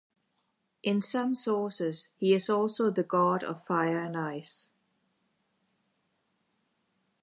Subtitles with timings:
[0.81, 4.69] In some sources he is also the god of fire and ice.